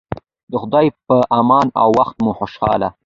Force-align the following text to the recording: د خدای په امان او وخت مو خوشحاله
د 0.51 0.53
خدای 0.61 0.87
په 1.07 1.15
امان 1.39 1.67
او 1.81 1.89
وخت 1.99 2.15
مو 2.23 2.31
خوشحاله 2.39 2.89